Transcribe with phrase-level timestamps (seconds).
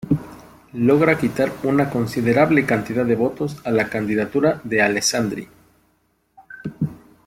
[0.73, 5.47] Logra quitar una considerable cantidad de votos a la candidatura de Alessandri.